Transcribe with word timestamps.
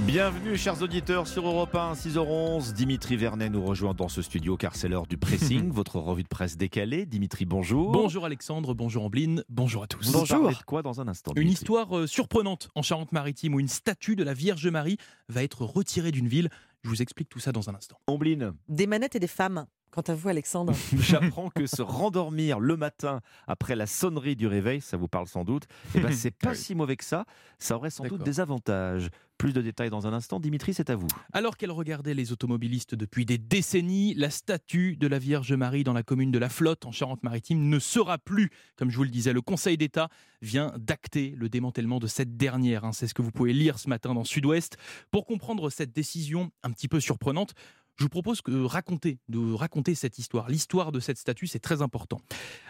Bienvenue 0.00 0.56
chers 0.58 0.82
auditeurs 0.82 1.26
sur 1.26 1.46
Europe 1.46 1.74
1, 1.74 1.94
6h11. 1.94 2.74
Dimitri 2.74 3.16
Vernet 3.16 3.48
nous 3.48 3.64
rejoint 3.64 3.94
dans 3.94 4.08
ce 4.08 4.20
studio 4.20 4.56
car 4.58 4.76
c'est 4.76 4.88
l'heure 4.88 5.06
du 5.06 5.16
pressing, 5.16 5.70
votre 5.72 5.98
revue 5.98 6.22
de 6.22 6.28
presse 6.28 6.58
décalée. 6.58 7.06
Dimitri, 7.06 7.46
bonjour. 7.46 7.92
Bonjour 7.92 8.26
Alexandre, 8.26 8.74
bonjour 8.74 9.04
Ambline, 9.04 9.42
bonjour 9.48 9.82
à 9.82 9.86
tous. 9.86 10.12
Parlez 10.12 10.54
de 10.54 10.62
quoi 10.66 10.82
dans 10.82 11.00
un 11.00 11.08
instant 11.08 11.32
Une 11.34 11.44
Dimitri 11.44 11.54
histoire 11.62 11.96
euh, 11.96 12.06
surprenante 12.06 12.68
en 12.74 12.82
Charente-Maritime 12.82 13.54
où 13.54 13.60
une 13.60 13.68
statue 13.68 14.16
de 14.16 14.22
la 14.22 14.34
Vierge 14.34 14.68
Marie 14.68 14.98
va 15.30 15.42
être 15.42 15.62
retirée 15.64 16.12
d'une 16.12 16.28
ville. 16.28 16.50
Je 16.84 16.90
vous 16.90 17.00
explique 17.00 17.30
tout 17.30 17.40
ça 17.40 17.50
dans 17.52 17.70
un 17.70 17.74
instant. 17.74 17.96
Ombline, 18.06 18.52
Des 18.68 18.86
manettes 18.86 19.16
et 19.16 19.20
des 19.20 19.26
femmes. 19.26 19.66
Quant 19.92 20.02
à 20.02 20.14
vous, 20.14 20.28
Alexandre. 20.28 20.74
j'apprends 20.98 21.48
que 21.48 21.66
se 21.66 21.80
rendormir 21.80 22.60
le 22.60 22.76
matin 22.76 23.20
après 23.46 23.74
la 23.74 23.86
sonnerie 23.86 24.36
du 24.36 24.46
réveil, 24.46 24.82
ça 24.82 24.98
vous 24.98 25.08
parle 25.08 25.26
sans 25.26 25.42
doute, 25.42 25.64
eh 25.94 26.00
ben 26.00 26.12
c'est 26.12 26.32
pas 26.32 26.50
Oui. 26.50 26.56
si 26.56 26.74
mauvais 26.74 26.96
que 26.96 27.04
ça. 27.04 27.24
Ça 27.58 27.76
aurait 27.76 27.88
sans 27.88 28.04
doute 28.04 28.22
des 28.22 28.40
avantages. 28.40 29.08
Plus 29.38 29.52
de 29.52 29.60
détails 29.60 29.90
dans 29.90 30.06
un 30.06 30.12
instant. 30.14 30.40
Dimitri, 30.40 30.72
c'est 30.72 30.88
à 30.88 30.96
vous. 30.96 31.08
Alors 31.32 31.56
qu'elle 31.56 31.70
regardait 31.70 32.14
les 32.14 32.32
automobilistes 32.32 32.94
depuis 32.94 33.26
des 33.26 33.36
décennies, 33.36 34.14
la 34.14 34.30
statue 34.30 34.96
de 34.96 35.06
la 35.06 35.18
Vierge 35.18 35.52
Marie 35.52 35.84
dans 35.84 35.92
la 35.92 36.02
commune 36.02 36.30
de 36.30 36.38
La 36.38 36.48
Flotte 36.48 36.86
en 36.86 36.92
Charente-Maritime 36.92 37.68
ne 37.68 37.78
sera 37.78 38.16
plus. 38.16 38.50
Comme 38.76 38.90
je 38.90 38.96
vous 38.96 39.04
le 39.04 39.10
disais, 39.10 39.34
le 39.34 39.42
Conseil 39.42 39.76
d'État 39.76 40.08
vient 40.40 40.72
d'acter 40.78 41.34
le 41.36 41.48
démantèlement 41.50 41.98
de 41.98 42.06
cette 42.06 42.36
dernière. 42.36 42.84
hein. 42.84 42.92
C'est 42.92 43.06
ce 43.08 43.14
que 43.14 43.22
vous 43.22 43.30
pouvez 43.32 43.52
lire 43.52 43.78
ce 43.78 43.88
matin 43.88 44.14
dans 44.14 44.24
Sud-Ouest. 44.24 44.78
Pour 45.10 45.26
comprendre 45.26 45.68
cette 45.68 45.92
décision 45.92 46.50
un 46.62 46.70
petit 46.70 46.88
peu 46.88 47.00
surprenante, 47.00 47.52
je 47.96 48.04
vous 48.04 48.10
propose 48.10 48.40
que 48.42 48.50
de 48.50 49.52
raconter 49.54 49.94
cette 49.94 50.18
histoire. 50.18 50.48
L'histoire 50.48 50.92
de 50.92 51.00
cette 51.00 51.18
statue, 51.18 51.46
c'est 51.46 51.58
très 51.60 51.82
important. 51.82 52.20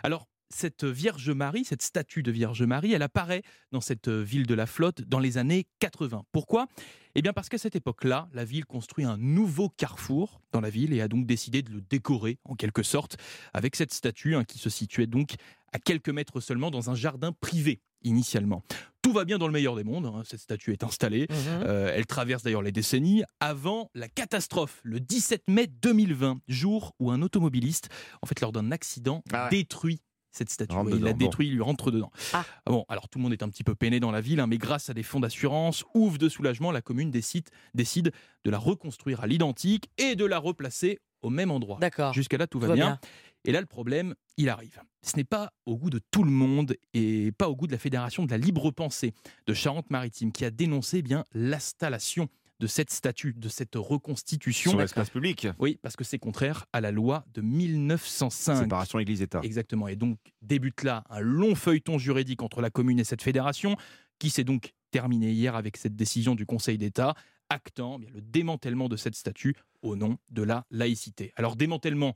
Alors, 0.02 0.28
cette 0.50 0.84
Vierge 0.84 1.30
Marie, 1.30 1.64
cette 1.64 1.82
statue 1.82 2.22
de 2.22 2.30
Vierge 2.30 2.62
Marie, 2.62 2.92
elle 2.92 3.02
apparaît 3.02 3.42
dans 3.72 3.80
cette 3.80 4.08
ville 4.08 4.46
de 4.46 4.54
la 4.54 4.66
Flotte 4.66 5.02
dans 5.02 5.18
les 5.18 5.38
années 5.38 5.66
80. 5.80 6.24
Pourquoi? 6.32 6.66
Eh 7.14 7.22
bien 7.22 7.32
parce 7.32 7.48
qu'à 7.48 7.58
cette 7.58 7.76
époque-là, 7.76 8.28
la 8.32 8.44
ville 8.44 8.64
construit 8.66 9.04
un 9.04 9.16
nouveau 9.16 9.68
carrefour 9.70 10.40
dans 10.52 10.60
la 10.60 10.70
ville 10.70 10.92
et 10.92 11.00
a 11.00 11.08
donc 11.08 11.26
décidé 11.26 11.62
de 11.62 11.70
le 11.72 11.80
décorer 11.80 12.38
en 12.44 12.54
quelque 12.54 12.82
sorte 12.82 13.16
avec 13.54 13.74
cette 13.74 13.92
statue 13.92 14.34
hein, 14.36 14.44
qui 14.44 14.58
se 14.58 14.68
situait 14.70 15.06
donc 15.06 15.34
à 15.72 15.78
quelques 15.78 16.10
mètres 16.10 16.40
seulement 16.40 16.70
dans 16.70 16.90
un 16.90 16.94
jardin 16.94 17.32
privé 17.32 17.80
initialement. 18.02 18.62
Tout 19.02 19.12
va 19.12 19.24
bien 19.24 19.38
dans 19.38 19.46
le 19.46 19.52
meilleur 19.52 19.74
des 19.76 19.82
mondes, 19.84 20.06
hein, 20.06 20.22
cette 20.26 20.40
statue 20.40 20.72
est 20.72 20.84
installée, 20.84 21.26
Mhm. 21.30 21.36
euh, 21.64 21.92
elle 21.94 22.06
traverse 22.06 22.42
d'ailleurs 22.42 22.62
les 22.62 22.70
décennies 22.72 23.22
avant 23.40 23.90
la 23.94 24.08
catastrophe, 24.08 24.80
le 24.84 25.00
17 25.00 25.42
mai 25.48 25.66
2020, 25.66 26.40
jour 26.48 26.94
où 27.00 27.10
un 27.10 27.22
automobiliste, 27.22 27.88
en 28.22 28.26
fait 28.26 28.40
lors 28.40 28.52
d'un 28.52 28.70
accident, 28.72 29.22
Ah 29.32 29.44
ouais. 29.44 29.50
détruit 29.50 30.00
cette 30.36 30.50
statue. 30.50 30.74
Il 30.92 31.02
la 31.02 31.12
bon. 31.12 31.18
détruit, 31.18 31.48
il 31.48 31.54
lui 31.54 31.62
rentre 31.62 31.90
dedans. 31.90 32.10
Ah. 32.32 32.44
Bon, 32.66 32.84
alors 32.88 33.08
tout 33.08 33.18
le 33.18 33.22
monde 33.22 33.32
est 33.32 33.42
un 33.42 33.48
petit 33.48 33.64
peu 33.64 33.74
peiné 33.74 34.00
dans 34.00 34.10
la 34.10 34.20
ville, 34.20 34.40
hein, 34.40 34.46
mais 34.46 34.58
grâce 34.58 34.90
à 34.90 34.94
des 34.94 35.02
fonds 35.02 35.20
d'assurance, 35.20 35.84
ouf 35.94 36.18
de 36.18 36.28
soulagement, 36.28 36.72
la 36.72 36.82
commune 36.82 37.10
décide, 37.10 37.48
décide 37.74 38.12
de 38.44 38.50
la 38.50 38.58
reconstruire 38.58 39.20
à 39.22 39.26
l'identique 39.26 39.90
et 39.98 40.14
de 40.16 40.24
la 40.24 40.38
replacer 40.38 41.00
au 41.22 41.30
même 41.30 41.50
endroit. 41.50 41.78
D'accord. 41.80 42.12
Jusqu'à 42.12 42.38
là, 42.38 42.46
tout 42.46 42.58
va 42.58 42.66
Tout 42.66 42.70
va 42.70 42.74
bien. 42.76 42.86
bien. 42.86 43.00
Et 43.46 43.52
là, 43.52 43.60
le 43.60 43.66
problème, 43.66 44.14
il 44.36 44.48
arrive. 44.48 44.80
Ce 45.02 45.16
n'est 45.16 45.24
pas 45.24 45.52
au 45.66 45.76
goût 45.76 45.90
de 45.90 46.00
tout 46.10 46.24
le 46.24 46.30
monde 46.30 46.74
et 46.94 47.30
pas 47.32 47.48
au 47.48 47.54
goût 47.54 47.68
de 47.68 47.72
la 47.72 47.78
Fédération 47.78 48.24
de 48.24 48.30
la 48.30 48.38
libre 48.38 48.70
pensée 48.72 49.14
de 49.46 49.54
Charente-Maritime 49.54 50.32
qui 50.32 50.44
a 50.44 50.50
dénoncé 50.50 50.98
eh 50.98 51.02
bien 51.02 51.24
l'installation 51.32 52.28
de 52.58 52.66
cette 52.66 52.90
statue, 52.90 53.34
de 53.34 53.48
cette 53.48 53.74
reconstitution. 53.74 54.70
Sur 54.70 54.80
l'espace 54.80 55.10
public. 55.10 55.48
Oui, 55.58 55.78
parce 55.82 55.96
que 55.96 56.04
c'est 56.04 56.18
contraire 56.18 56.64
à 56.72 56.80
la 56.80 56.90
loi 56.90 57.24
de 57.34 57.42
1905. 57.42 58.62
Séparation 58.62 58.98
Église-État. 58.98 59.40
Exactement. 59.42 59.88
Et 59.88 59.96
donc 59.96 60.18
débute 60.42 60.82
là 60.82 61.04
un 61.10 61.20
long 61.20 61.54
feuilleton 61.54 61.98
juridique 61.98 62.42
entre 62.42 62.60
la 62.62 62.70
commune 62.70 62.98
et 62.98 63.04
cette 63.04 63.22
fédération, 63.22 63.76
qui 64.18 64.30
s'est 64.30 64.44
donc 64.44 64.72
terminé 64.90 65.32
hier 65.32 65.54
avec 65.54 65.76
cette 65.76 65.96
décision 65.96 66.34
du 66.34 66.46
Conseil 66.46 66.78
d'État 66.78 67.14
actant 67.48 67.96
eh 67.98 68.04
bien, 68.04 68.10
le 68.14 68.20
démantèlement 68.20 68.88
de 68.88 68.96
cette 68.96 69.14
statue 69.14 69.54
au 69.82 69.96
nom 69.96 70.18
de 70.30 70.42
la 70.42 70.66
laïcité. 70.70 71.32
Alors 71.36 71.56
démantèlement, 71.56 72.14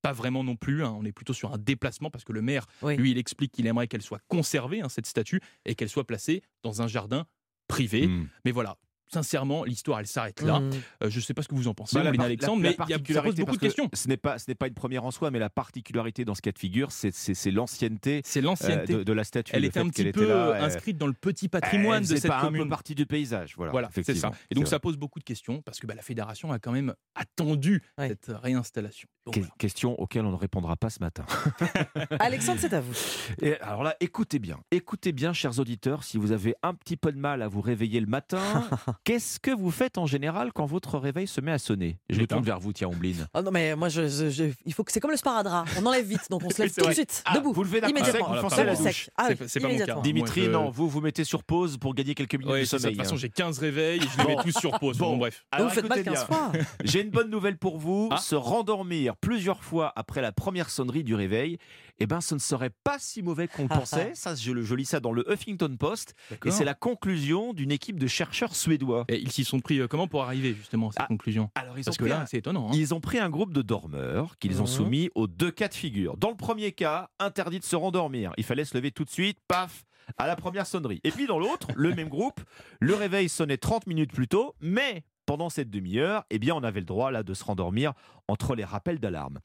pas 0.00 0.12
vraiment 0.12 0.42
non 0.42 0.56
plus, 0.56 0.84
hein, 0.84 0.94
on 0.98 1.04
est 1.04 1.12
plutôt 1.12 1.34
sur 1.34 1.52
un 1.52 1.58
déplacement 1.58 2.10
parce 2.10 2.24
que 2.24 2.32
le 2.32 2.42
maire, 2.42 2.66
Oui. 2.82 2.96
lui, 2.96 3.12
il 3.12 3.18
explique 3.18 3.52
qu'il 3.52 3.66
aimerait 3.66 3.86
qu'elle 3.86 4.02
soit 4.02 4.20
conservée, 4.28 4.80
hein, 4.80 4.88
cette 4.88 5.06
statue, 5.06 5.40
et 5.64 5.74
qu'elle 5.74 5.88
soit 5.88 6.06
placée 6.06 6.42
dans 6.64 6.82
un 6.82 6.88
jardin 6.88 7.26
privé. 7.68 8.08
Hmm. 8.08 8.28
Mais 8.44 8.50
voilà, 8.50 8.76
sincèrement, 9.12 9.64
l'histoire, 9.64 10.00
elle 10.00 10.06
s'arrête 10.06 10.40
là. 10.42 10.60
Mhm. 10.60 10.70
Euh, 11.04 11.10
je 11.10 11.16
ne 11.18 11.22
sais 11.22 11.34
pas 11.34 11.42
ce 11.42 11.48
que 11.48 11.54
vous 11.54 11.68
en 11.68 11.74
pensez, 11.74 11.96
Bah, 11.96 12.04
Pauline 12.04 12.20
Alexandre, 12.22 12.62
la- 12.62 12.70
la 12.70 12.76
mais 12.78 12.84
il 12.88 12.90
y 12.90 12.94
a- 12.94 13.14
ça 13.14 13.22
pose 13.22 13.34
beaucoup 13.36 13.52
de 13.52 13.56
que 13.56 13.60
questions. 13.66 13.88
Ce 13.92 14.08
n'est 14.08 14.16
pas, 14.16 14.38
ce 14.38 14.44
n'est 14.48 14.54
pas 14.54 14.66
une 14.68 14.74
première 14.74 15.04
en 15.04 15.10
soi, 15.10 15.30
mais 15.30 15.38
la 15.38 15.50
particularité 15.50 16.24
dans 16.24 16.34
ce 16.34 16.42
cas 16.42 16.52
de 16.52 16.58
figure, 16.58 16.92
c'est, 16.92 17.12
c'est, 17.14 17.34
c'est 17.34 17.50
l'ancienneté 17.50 18.22
C'est 18.24 18.40
euh, 18.40 18.42
l'ancienneté. 18.42 18.94
de, 18.94 19.02
de 19.02 19.12
la 19.12 19.24
statue. 19.24 19.52
Elle 19.54 19.62
le 19.62 19.68
était 19.68 19.80
un 19.80 19.88
petit 19.88 20.02
était 20.02 20.12
peu 20.12 20.28
là, 20.28 20.34
euh, 20.34 20.62
inscrite 20.64 20.96
dans 20.98 21.06
le 21.06 21.12
petit 21.12 21.48
patrimoine 21.48 22.02
elle 22.02 22.08
de 22.08 22.16
cette 22.16 22.28
pas 22.30 22.38
un 22.38 22.42
commune. 22.42 22.62
peu 22.64 22.68
partie 22.68 22.94
du 22.94 23.06
paysage. 23.06 23.54
Voilà, 23.56 23.72
Voilà, 23.72 23.88
c'est 23.92 24.00
effectivement. 24.00 24.32
ça. 24.32 24.38
Et 24.50 24.54
donc 24.54 24.66
ça 24.68 24.78
pose 24.80 24.96
beaucoup 24.96 25.18
de 25.18 25.24
questions 25.24 25.62
parce 25.62 25.78
que 25.80 25.86
bah, 25.86 25.94
la 25.94 26.02
fédération 26.02 26.52
a 26.52 26.58
quand 26.58 26.72
même 26.72 26.94
attendu 27.14 27.82
Ouais. 27.98 28.08
cette 28.08 28.30
réinstallation. 28.42 29.08
Donc, 29.26 29.34
Que- 29.34 29.40
voilà. 29.40 29.54
Question 29.58 30.00
auxquelles 30.00 30.24
on 30.24 30.30
ne 30.32 30.36
répondra 30.36 30.76
pas 30.76 30.90
ce 30.90 30.98
matin. 31.00 31.24
Alexandre, 32.18 32.58
c'est 32.60 32.72
à 32.72 32.80
vous. 32.80 32.92
Et 33.40 33.58
alors 33.60 33.82
là, 33.82 33.96
écoutez 34.00 34.38
bien, 34.38 34.58
écoutez 34.70 35.12
bien, 35.12 35.32
chers 35.32 35.58
auditeurs, 35.58 36.02
si 36.04 36.16
vous 36.18 36.32
avez 36.32 36.54
un 36.62 36.74
petit 36.74 36.96
peu 36.96 37.12
de 37.12 37.18
mal 37.18 37.42
à 37.42 37.48
vous 37.48 37.60
réveiller 37.60 38.00
le 38.00 38.06
matin, 38.06 38.38
qu'est-ce 39.04 39.40
que 39.40 39.50
vous 39.50 39.70
faites 39.70 39.98
en 39.98 40.06
général 40.06 40.52
quand 40.52 40.66
votre 40.66 40.98
réveil 40.98 41.26
se 41.26 41.40
met 41.40 41.52
à 41.52 41.58
sonner? 41.58 41.98
Je 42.10 42.20
me 42.20 42.26
tourne 42.26 42.44
vers 42.44 42.58
vous, 42.60 42.72
tiens, 42.72 42.88
Ombline. 42.88 43.26
Oh 43.34 43.42
non, 43.42 43.50
mais 43.50 43.74
moi, 43.76 43.88
je, 43.88 44.08
je- 44.08 44.30
je- 44.30 44.52
il 44.64 44.72
faut 44.72 44.84
que 44.84 44.92
c'est 44.92 45.00
comme 45.00 45.10
le 45.10 45.16
sparadrap. 45.16 45.66
On 45.80 45.86
enlève 45.86 46.06
vite, 46.06 46.28
donc 46.30 46.42
on 46.44 46.50
se 46.50 46.62
lève 46.62 46.72
tout 46.74 46.86
de 46.86 46.92
suite, 46.92 47.22
Ah, 47.24 47.34
debout. 47.36 47.52
vous 47.52 47.64
levez 47.64 47.78
immédiatement. 47.78 48.12
sec, 48.12 48.20
vous 48.22 48.34
Ah, 48.34 48.40
foncez 48.40 48.60
à 48.60 48.64
la 48.64 48.76
douche. 48.76 49.10
Ah 49.16 49.26
oui, 49.30 49.36
C'est- 49.48 49.60
pas 49.60 49.68
mon 49.68 49.78
cas. 49.78 50.00
Dimitri, 50.02 50.40
moi, 50.42 50.46
je- 50.48 50.52
non, 50.52 50.70
vous 50.70 50.88
vous 50.88 51.00
mettez 51.00 51.24
sur 51.24 51.42
pause 51.44 51.78
pour 51.78 51.94
gagner 51.94 52.14
quelques 52.14 52.34
minutes 52.34 52.52
Ouais, 52.52 52.60
de 52.60 52.64
ça. 52.64 52.76
De 52.76 52.82
sommeil. 52.82 52.96
toute 52.96 53.04
façon, 53.04 53.14
hein. 53.16 53.18
j'ai 53.18 53.28
15 53.30 53.58
réveils 53.58 53.98
et 53.98 54.02
je 54.08 54.18
les 54.26 54.36
mets 54.36 54.42
tous 54.42 54.58
sur 54.58 54.78
pause. 54.78 54.98
Bon. 54.98 55.10
Bon, 55.12 55.16
bref. 55.18 55.44
Donc 55.52 55.60
Alors, 55.60 55.68
vous 55.68 55.74
faites 55.74 55.88
mal 55.88 55.98
écoutez 55.98 56.14
15 56.14 56.26
bien. 56.28 56.36
fois. 56.36 56.52
J'ai 56.84 57.02
une 57.02 57.10
bonne 57.10 57.30
nouvelle 57.30 57.58
pour 57.58 57.78
vous. 57.78 58.08
Ah. 58.10 58.18
Se 58.18 58.34
rendormir 58.34 59.16
plusieurs 59.16 59.62
fois 59.64 59.92
après 59.96 60.20
la 60.22 60.32
première 60.32 60.70
sonnerie 60.70 61.04
du 61.04 61.14
réveil, 61.14 61.58
eh 61.98 62.06
ben, 62.06 62.20
ce 62.20 62.34
ne 62.34 62.40
serait 62.40 62.70
pas 62.84 62.96
si 62.98 63.22
mauvais 63.22 63.48
qu'on 63.48 63.62
le 63.64 63.68
pensait. 63.68 64.12
Ça, 64.14 64.34
je, 64.34 64.62
je 64.62 64.74
lis 64.74 64.84
ça 64.86 65.00
dans 65.00 65.12
le 65.12 65.30
Huffington 65.30 65.76
Post. 65.78 66.14
Et 66.44 66.50
c'est 66.50 66.64
la 66.64 66.74
conclusion 66.74 67.52
d'une 67.52 67.70
équipe 67.70 67.98
de 67.98 68.06
chercheurs 68.06 68.54
suédois. 68.56 68.81
Et 69.08 69.20
ils 69.20 69.30
s'y 69.30 69.44
sont 69.44 69.60
pris 69.60 69.78
euh, 69.80 69.86
comment 69.88 70.06
pour 70.08 70.22
arriver 70.22 70.54
justement 70.54 70.88
à 70.88 70.92
cette 70.92 71.02
Ah, 71.02 71.06
conclusion? 71.06 71.50
Alors, 71.54 71.78
ils 71.78 71.84
Parce 71.84 71.96
que 71.96 72.04
là, 72.04 72.24
c'est 72.26 72.38
étonnant. 72.38 72.68
hein. 72.68 72.72
Ils 72.74 72.94
ont 72.94 73.00
pris 73.00 73.18
un 73.18 73.30
groupe 73.30 73.52
de 73.52 73.62
dormeurs 73.62 74.38
qu'ils 74.38 74.58
ont 74.60 74.64
Mhm. 74.64 74.66
soumis 74.70 75.10
aux 75.14 75.26
deux 75.26 75.50
cas 75.50 75.68
de 75.68 75.74
figure. 75.74 76.16
Dans 76.16 76.30
le 76.30 76.36
premier 76.36 76.72
cas, 76.72 77.08
interdit 77.18 77.58
de 77.58 77.64
se 77.64 77.76
rendormir. 77.76 78.32
Il 78.36 78.44
fallait 78.44 78.64
se 78.64 78.76
lever 78.76 78.90
tout 78.90 79.04
de 79.04 79.10
suite, 79.10 79.38
paf, 79.48 79.84
à 80.18 80.26
la 80.26 80.36
première 80.36 80.66
sonnerie. 80.66 81.00
Et 81.04 81.10
puis 81.10 81.26
dans 81.26 81.38
l'autre, 81.38 81.68
le 81.74 81.94
même 81.94 82.08
groupe, 82.08 82.40
le 82.80 82.94
réveil 82.94 83.28
sonnait 83.28 83.56
30 83.56 83.86
minutes 83.86 84.12
plus 84.12 84.28
tôt, 84.28 84.54
mais 84.60 85.04
pendant 85.26 85.48
cette 85.50 85.70
demi-heure, 85.70 86.24
eh 86.30 86.38
bien, 86.38 86.54
on 86.56 86.62
avait 86.64 86.80
le 86.80 86.86
droit 86.86 87.10
là 87.12 87.22
de 87.22 87.32
se 87.34 87.44
rendormir 87.44 87.92
entre 88.28 88.54
les 88.56 88.64
rappels 88.64 88.98
d'alarme. 88.98 89.38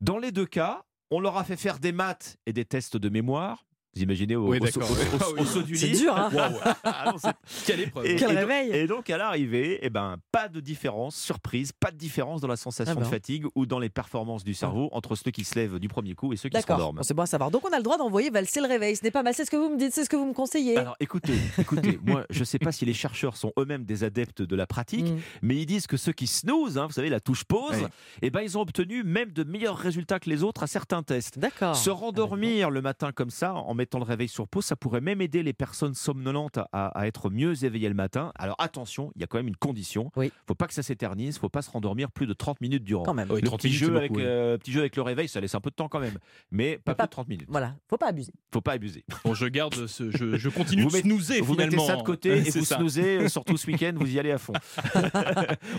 Dans 0.00 0.18
les 0.18 0.32
deux 0.32 0.46
cas, 0.46 0.82
on 1.12 1.20
leur 1.20 1.36
a 1.36 1.44
fait 1.44 1.56
faire 1.56 1.78
des 1.78 1.92
maths 1.92 2.36
et 2.46 2.52
des 2.52 2.64
tests 2.64 2.96
de 2.96 3.08
mémoire. 3.08 3.64
Vous 3.96 4.02
imaginez 4.02 4.36
au, 4.36 4.46
Oui, 4.48 4.58
au- 4.58 4.64
d'accord, 4.64 4.88
au- 4.88 4.94
oui. 4.94 5.00
au- 5.14 5.18
Ah 5.36 5.40
au 5.40 5.44
saut 5.44 5.62
du 5.62 5.76
C'est 5.76 5.88
lit 5.88 5.98
dur, 5.98 6.16
hein 6.16 6.30
Waouh, 6.32 6.52
Ah 6.84 7.10
non, 7.12 7.18
c'est- 7.18 7.34
Quelle 7.66 7.80
épreuve. 7.80 8.06
et, 8.06 8.14
Quel 8.14 8.30
et 8.30 8.34
donc- 8.34 8.38
réveil 8.38 8.70
et 8.70 8.86
donc 8.86 9.10
à 9.10 9.16
l'arrivée, 9.18 9.80
eh 9.82 9.90
ben, 9.90 10.16
pas 10.30 10.46
de 10.48 10.60
différence, 10.60 11.16
surprise, 11.16 11.72
pas 11.72 11.90
de 11.90 11.96
différence 11.96 12.40
dans 12.40 12.46
la 12.46 12.54
sensation 12.56 12.92
Ah 12.96 13.00
de 13.00 13.04
ben. 13.04 13.10
fatigue 13.10 13.46
ou 13.56 13.66
dans 13.66 13.80
les 13.80 13.88
performances 13.88 14.44
du 14.44 14.54
cerveau 14.54 14.88
entre 14.92 15.16
ceux 15.16 15.32
qui 15.32 15.42
se 15.42 15.56
lèvent 15.56 15.80
du 15.80 15.88
premier 15.88 16.14
coup 16.14 16.32
et 16.32 16.36
ceux 16.36 16.48
qui 16.48 16.56
se 16.56 16.62
D'accord, 16.62 16.76
rendorment. 16.76 16.96
Bon, 16.98 17.02
c'est 17.02 17.14
bon 17.14 17.22
à 17.22 17.26
savoir. 17.26 17.50
Donc 17.50 17.66
on 17.68 17.72
a 17.72 17.78
le 17.78 17.82
droit 17.82 17.98
d'envoyer 17.98 18.30
valser 18.30 18.60
le 18.60 18.68
réveil. 18.68 18.94
Ce 18.94 19.02
n'est 19.02 19.10
pas 19.10 19.24
mal. 19.24 19.34
C'est 19.34 19.44
ce 19.44 19.50
que 19.50 19.56
vous 19.56 19.68
me 19.70 19.76
dites, 19.76 19.92
c'est 19.92 20.04
ce 20.04 20.10
que 20.10 20.16
vous 20.16 20.26
me 20.26 20.34
conseillez. 20.34 20.76
Alors 20.76 20.96
écoutez, 21.00 21.34
écoutez, 21.58 21.98
moi 22.04 22.24
je 22.30 22.38
ne 22.40 22.44
sais 22.44 22.60
pas 22.60 22.70
si 22.70 22.84
les 22.84 22.94
chercheurs 22.94 23.36
sont 23.36 23.52
eux-mêmes 23.58 23.84
des 23.84 24.04
adeptes 24.04 24.42
de 24.42 24.54
la 24.56 24.66
pratique, 24.68 25.06
Mm. 25.10 25.18
mais 25.42 25.56
ils 25.56 25.66
disent 25.66 25.88
que 25.88 25.96
ceux 25.96 26.12
qui 26.12 26.28
snooze, 26.28 26.78
hein, 26.78 26.86
vous 26.86 26.92
savez 26.92 27.08
la 27.08 27.18
touche 27.20 27.42
pause, 27.42 27.88
eh 28.22 28.30
ben 28.30 28.40
ils 28.42 28.56
ont 28.56 28.60
obtenu 28.60 29.02
même 29.02 29.32
de 29.32 29.42
meilleurs 29.42 29.76
résultats 29.78 30.20
que 30.20 30.30
les 30.30 30.44
autres 30.44 30.62
à 30.62 30.66
certains 30.68 31.02
tests. 31.02 31.40
D'accord. 31.40 31.74
Se 31.74 31.90
rendormir 31.90 32.70
le 32.70 32.80
matin 32.82 33.10
comme 33.10 33.30
ça, 33.30 33.54
en 33.54 33.74
mettant 33.80 33.98
le 33.98 34.04
réveil 34.04 34.28
sur 34.28 34.46
pause, 34.46 34.64
ça 34.64 34.76
pourrait 34.76 35.00
même 35.00 35.20
aider 35.20 35.42
les 35.42 35.52
personnes 35.52 35.94
somnolentes 35.94 36.58
à, 36.72 36.86
à 36.88 37.06
être 37.06 37.30
mieux 37.30 37.64
éveillées 37.64 37.88
le 37.88 37.94
matin. 37.94 38.32
Alors 38.36 38.56
attention, 38.58 39.10
il 39.16 39.20
y 39.20 39.24
a 39.24 39.26
quand 39.26 39.38
même 39.38 39.48
une 39.48 39.56
condition. 39.56 40.10
Oui. 40.16 40.30
faut 40.46 40.54
pas 40.54 40.66
que 40.66 40.74
ça 40.74 40.82
s'éternise, 40.82 41.38
faut 41.38 41.48
pas 41.48 41.62
se 41.62 41.70
rendormir 41.70 42.10
plus 42.10 42.26
de 42.26 42.32
30 42.32 42.60
minutes 42.60 42.84
durant. 42.84 43.02
Quand 43.04 43.14
même. 43.14 43.28
Oui, 43.30 43.40
le 43.40 43.46
30 43.46 43.58
petit 43.60 43.68
minutes, 43.68 43.80
jeu, 43.80 43.86
c'est 43.92 43.96
avec, 43.96 44.10
beaucoup, 44.12 44.20
oui. 44.20 44.26
euh, 44.28 44.58
petit 44.58 44.72
jeu 44.72 44.80
avec 44.80 44.96
le 44.96 45.02
réveil, 45.02 45.28
ça 45.28 45.40
laisse 45.40 45.54
un 45.54 45.60
peu 45.60 45.70
de 45.70 45.74
temps 45.74 45.88
quand 45.88 46.00
même. 46.00 46.18
Mais 46.50 46.78
pas 46.78 46.94
plus 46.94 47.04
de 47.06 47.10
30 47.10 47.28
minutes. 47.28 47.46
Voilà, 47.48 47.74
faut 47.88 47.96
pas 47.98 48.08
abuser. 48.08 48.32
Faut 48.52 48.60
pas 48.60 48.72
abuser. 48.72 49.04
Bon, 49.24 49.34
je 49.34 49.46
garde 49.46 49.86
ce. 49.86 50.10
Je, 50.10 50.36
je 50.36 50.48
continue 50.48 50.82
Vous 50.82 50.90
de 50.90 50.96
snoozer 50.96 51.40
Vous 51.40 51.52
finalement. 51.54 51.82
mettez 51.82 51.86
ça 51.86 51.96
de 51.96 52.02
côté 52.02 52.30
et 52.46 52.50
vous 52.50 52.64
ça. 52.64 52.76
snoozez, 52.76 53.18
euh, 53.24 53.28
surtout 53.28 53.56
ce 53.56 53.66
week-end, 53.70 53.92
vous 53.96 54.10
y 54.14 54.18
allez 54.18 54.30
à 54.32 54.38
fond. 54.38 54.52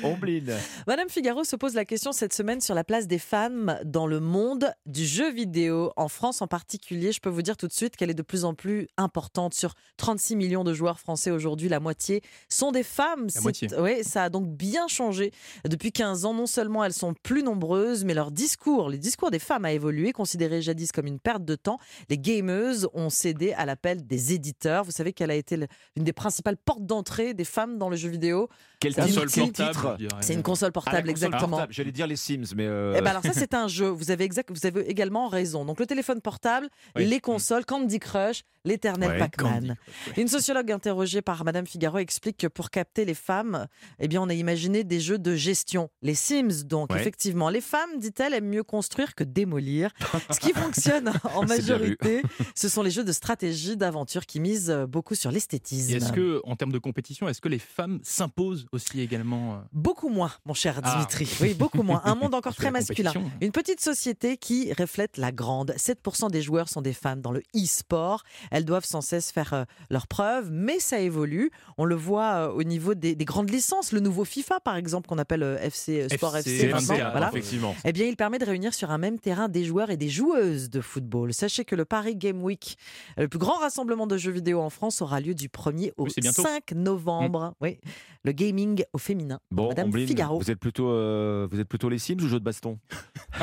Ombline. 0.03 0.51
Madame 0.87 1.09
Figaro 1.09 1.43
se 1.43 1.55
pose 1.55 1.73
la 1.75 1.85
question 1.85 2.11
cette 2.11 2.33
semaine 2.33 2.61
sur 2.61 2.75
la 2.75 2.83
place 2.83 3.07
des 3.07 3.19
femmes 3.19 3.77
dans 3.85 4.07
le 4.07 4.19
monde 4.19 4.71
du 4.85 5.05
jeu 5.05 5.31
vidéo, 5.31 5.91
en 5.95 6.07
France 6.07 6.41
en 6.41 6.47
particulier. 6.47 7.11
Je 7.11 7.19
peux 7.19 7.29
vous 7.29 7.41
dire 7.41 7.57
tout 7.57 7.67
de 7.67 7.73
suite 7.73 7.90
qu'elle 7.95 8.09
est 8.09 8.13
de 8.15 8.21
plus 8.21 8.45
en 8.45 8.53
plus 8.53 8.87
importante. 8.97 9.53
Sur 9.53 9.73
36 9.97 10.35
millions 10.35 10.63
de 10.63 10.73
joueurs 10.73 10.99
français 10.99 11.31
aujourd'hui, 11.31 11.69
la 11.69 11.79
moitié 11.79 12.21
sont 12.49 12.71
des 12.71 12.83
femmes. 12.83 13.27
La 13.35 13.41
moitié. 13.41 13.69
C'est- 13.69 13.79
Oui, 13.79 14.03
ça 14.03 14.23
a 14.23 14.29
donc 14.29 14.47
bien 14.47 14.87
changé. 14.87 15.31
Depuis 15.67 15.91
15 15.91 16.25
ans, 16.25 16.33
non 16.33 16.45
seulement 16.47 16.83
elles 16.83 16.93
sont 16.93 17.13
plus 17.23 17.43
nombreuses, 17.43 18.03
mais 18.05 18.13
leur 18.13 18.31
discours, 18.31 18.89
les 18.89 18.97
discours 18.97 19.31
des 19.31 19.39
femmes 19.39 19.65
a 19.65 19.71
évolué. 19.71 20.11
Considéré 20.11 20.61
jadis 20.61 20.91
comme 20.91 21.07
une 21.07 21.19
perte 21.19 21.45
de 21.45 21.55
temps, 21.55 21.77
les 22.09 22.17
gameuses 22.17 22.87
ont 22.93 23.09
cédé 23.09 23.53
à 23.53 23.65
l'appel 23.65 24.05
des 24.05 24.33
éditeurs. 24.33 24.83
Vous 24.83 24.91
savez 24.91 25.13
qu'elle 25.13 25.31
a 25.31 25.35
été 25.35 25.57
l'une 25.57 25.67
des 26.05 26.13
principales 26.13 26.57
portes 26.57 26.85
d'entrée 26.85 27.33
des 27.33 27.43
femmes 27.45 27.77
dans 27.77 27.89
le 27.89 27.95
jeu 27.95 28.09
vidéo. 28.09 28.49
Quel 28.79 28.93
C'est 28.93 29.01
un 29.01 29.05
titre 29.05 29.21
Console 29.21 29.51
portable. 29.73 30.07
C'est 30.21 30.33
une 30.33 30.41
console 30.43 30.69
Ah, 30.69 30.71
portable, 30.71 30.97
console 30.97 31.09
exactement. 31.11 31.47
portable. 31.49 31.73
J'allais 31.73 31.91
dire 31.91 32.07
les 32.07 32.15
Sims, 32.15 32.53
mais. 32.55 32.65
euh, 32.65 32.95
Eh 32.97 33.01
ben 33.01 33.11
alors 33.11 33.21
ça 33.23 33.33
c'est 33.33 33.53
un 33.53 33.67
jeu. 33.67 33.87
Vous 33.87 34.09
avez 34.11 34.23
exact, 34.23 34.49
vous 34.51 34.65
avez 34.65 34.89
également 34.89 35.27
raison. 35.27 35.65
Donc 35.65 35.79
le 35.79 35.85
téléphone 35.85 36.19
portable, 36.21 36.67
Oui. 36.95 37.05
les 37.05 37.19
consoles, 37.19 37.65
Candy 37.81 37.99
Crush, 37.99 38.43
l'éternel 38.65 39.11
Ouais, 39.11 39.17
Pac-Man. 39.19 39.75
Une 40.17 40.27
sociologue 40.27 40.71
interrogée 40.71 41.21
par 41.21 41.43
Madame 41.43 41.65
Figaro 41.65 41.97
explique 41.97 42.37
que 42.37 42.47
pour 42.47 42.69
capter 42.69 43.05
les 43.05 43.13
femmes, 43.13 43.67
eh 43.99 44.07
bien 44.07 44.21
on 44.21 44.29
a 44.29 44.33
imaginé 44.33 44.83
des 44.83 44.99
jeux 44.99 45.17
de 45.17 45.35
gestion, 45.35 45.89
les 46.01 46.15
Sims 46.15 46.63
donc 46.65 46.91
Ouais. 46.91 46.99
effectivement. 46.99 47.49
Les 47.49 47.61
femmes, 47.61 47.97
dit-elle, 47.99 48.33
aiment 48.33 48.49
mieux 48.49 48.63
construire 48.63 49.15
que 49.15 49.23
démolir. 49.23 49.91
Ce 50.29 50.39
qui 50.39 50.51
fonctionne 50.53 51.11
en 51.35 51.45
majorité, 51.45 52.21
ce 52.55 52.69
sont 52.69 52.81
les 52.83 52.91
jeux 52.91 53.03
de 53.03 53.11
stratégie, 53.11 53.77
d'aventure 53.77 54.25
qui 54.25 54.39
misent 54.39 54.71
beaucoup 54.89 55.15
sur 55.15 55.31
l'esthétisme. 55.31 55.95
Est-ce 55.95 56.11
que, 56.13 56.41
en 56.43 56.55
termes 56.55 56.71
de 56.71 56.79
compétition, 56.79 57.27
est-ce 57.29 57.41
que 57.41 57.49
les 57.49 57.59
femmes 57.59 57.99
s'imposent 58.03 58.65
aussi 58.71 58.99
également 59.01 59.55
euh, 59.55 59.57
Beaucoup 59.71 60.09
moins, 60.09 60.31
mon 60.45 60.53
cher 60.53 60.79
Ah. 60.83 60.91
Dimitri. 60.95 61.27
Oui, 61.41 61.53
beaucoup 61.53 61.83
moins. 61.83 62.01
Un 62.05 62.15
monde 62.15 62.33
encore 62.35 62.55
très 62.55 62.71
masculin. 62.71 63.11
compétition- 63.13 63.37
Une 63.41 63.51
petite 63.51 63.81
société 63.81 64.37
qui 64.37 64.71
reflète 64.73 65.17
la 65.17 65.31
grande. 65.31 65.73
7% 65.77 66.29
des 66.29 66.41
joueurs 66.41 66.69
sont 66.69 66.81
des 66.81 66.93
femmes 66.93 67.21
dans 67.21 67.31
le 67.31 67.41
e-sport. 67.55 68.23
Elles 68.51 68.65
doivent 68.65 68.85
sans 68.85 69.01
cesse 69.01 69.31
faire 69.31 69.53
euh, 69.53 69.63
leurs 69.89 70.07
preuves, 70.07 70.49
mais 70.51 70.79
ça 70.79 70.99
évolue. 70.99 71.51
On 71.77 71.85
le 71.85 71.95
voit 71.95 72.33
euh, 72.33 72.51
au 72.51 72.63
niveau 72.63 72.93
des, 72.93 73.15
des 73.15 73.25
grandes 73.25 73.49
licences. 73.49 73.91
Le 73.91 73.99
nouveau 73.99 74.25
FIFA, 74.25 74.59
par 74.59 74.75
exemple, 74.75 75.07
qu'on 75.07 75.17
appelle 75.17 75.43
euh, 75.43 75.57
FC 75.59 76.07
Sport 76.09 76.37
FC. 76.37 76.51
FC 76.51 76.65
maintenant, 76.67 76.95
24, 76.95 77.11
voilà. 77.11 77.29
Effectivement. 77.29 77.75
Eh 77.85 77.91
bien, 77.93 78.05
il 78.05 78.15
permet 78.15 78.37
de 78.37 78.45
réunir 78.45 78.73
sur 78.73 78.91
un 78.91 78.97
même 78.97 79.19
terrain 79.19 79.49
des 79.49 79.63
joueurs 79.63 79.89
et 79.89 79.97
des 79.97 80.09
joueuses 80.09 80.69
de 80.69 80.81
football. 80.81 81.33
Sachez 81.33 81.65
que 81.65 81.75
le 81.75 81.85
Paris 81.85 82.15
Game 82.15 82.43
Week, 82.43 82.77
le 83.17 83.27
plus 83.27 83.39
grand 83.39 83.57
rassemblement 83.57 84.05
de 84.07 84.17
jeux 84.17 84.31
vidéo 84.31 84.59
en 84.59 84.69
France, 84.69 85.01
aura 85.01 85.19
lieu 85.19 85.33
du 85.33 85.47
1er 85.47 85.93
au 85.97 86.03
Oui, 86.03 86.11
c'est 86.13 86.21
bientôt. 86.21 86.43
5 86.43 86.73
novembre. 86.73 87.55
Oui, 87.61 87.79
le 88.23 88.31
gaming 88.33 88.83
au 88.93 88.97
féminin. 88.97 89.39
Bon, 89.51 89.69
Madame 89.69 89.87
Ombline, 89.87 90.07
Figaro. 90.07 90.39
vous 90.39 90.51
êtes 90.51 90.59
plutôt, 90.59 90.89
euh, 90.89 91.47
vous 91.51 91.59
êtes 91.59 91.67
plutôt 91.67 91.89
les 91.89 91.97
Sims 91.97 92.17
ou 92.21 92.27
jeux 92.27 92.39
de 92.39 92.43
baston? 92.45 92.77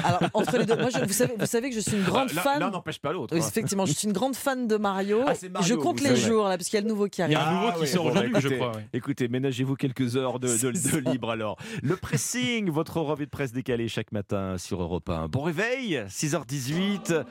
Alors, 0.05 0.21
entre 0.35 0.57
les 0.59 0.67
deux, 0.67 0.77
moi, 0.77 0.89
je- 0.91 1.05
vous, 1.05 1.13
savez, 1.13 1.35
vous 1.39 1.47
savez 1.47 1.71
que 1.71 1.75
je 1.75 1.81
suis 1.81 1.97
une 1.97 2.05
grande 2.05 2.33
L'un- 2.33 2.43
fan. 2.43 2.61
L'un 2.61 2.71
n'empêche 2.71 3.01
pas 3.01 3.13
l'autre. 3.13 3.35
Oui, 3.35 3.43
hein. 3.43 3.47
effectivement, 3.49 3.87
je 3.87 3.93
suis 3.93 4.07
une 4.07 4.13
grande 4.15 4.37
fan 4.37 4.67
de 4.69 4.77
Mario. 4.77 5.23
Ah, 5.27 5.33
Mario, 5.51 5.67
je 5.69 5.75
compte 5.75 6.01
les 6.01 6.09
savez. 6.11 6.21
jours 6.21 6.45
là, 6.49 6.57
parce 6.57 6.69
qu'il 6.69 6.77
y 6.77 6.81
a 6.81 6.83
le 6.83 6.89
nouveau 6.89 7.09
qui 7.09 7.21
Il 7.23 7.31
y 7.33 7.35
arrive. 7.35 7.39
a 7.39 7.49
un 7.49 7.55
nouveau 7.55 7.67
Ah 7.71 7.75
qui 7.75 7.81
ouais, 7.81 7.87
sort 7.87 8.05
bon, 8.05 8.11
bah, 8.11 8.21
aujourd'hui, 8.21 8.41
je 8.41 8.47
écoutez, 8.49 8.57
crois. 8.59 8.73
Écoutez, 8.93 9.29
ménagez-vous 9.29 9.75
quelques 9.75 10.17
heures 10.17 10.39
de, 10.39 10.49
de- 10.63 10.91
de 11.03 11.11
libre 11.11 11.31
alors. 11.31 11.57
Le 11.83 11.97
pressing, 11.97 12.71
votre 12.71 13.01
revue 13.01 13.25
de 13.27 13.31
presse 13.31 13.53
décalée 13.53 13.89
chaque 13.89 14.13
matin 14.13 14.59
sur 14.59 14.81
Europe 14.81 15.09
1. 15.09 15.29
Bon 15.29 15.43
réveil, 15.43 16.05
6h18. 16.09 17.25